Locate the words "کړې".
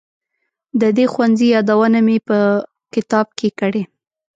3.59-3.81